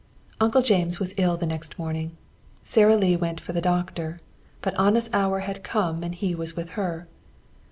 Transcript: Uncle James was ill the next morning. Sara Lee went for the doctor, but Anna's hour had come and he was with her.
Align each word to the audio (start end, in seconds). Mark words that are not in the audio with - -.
Uncle 0.39 0.63
James 0.63 0.99
was 0.99 1.13
ill 1.15 1.37
the 1.37 1.45
next 1.45 1.77
morning. 1.77 2.17
Sara 2.63 2.95
Lee 2.97 3.15
went 3.15 3.39
for 3.39 3.53
the 3.53 3.61
doctor, 3.61 4.19
but 4.63 4.73
Anna's 4.79 5.11
hour 5.13 5.41
had 5.41 5.63
come 5.63 6.01
and 6.03 6.15
he 6.15 6.33
was 6.33 6.55
with 6.55 6.69
her. 6.71 7.07